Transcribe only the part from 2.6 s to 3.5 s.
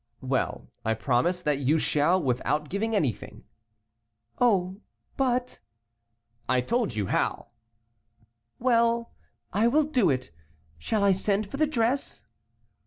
giving anything."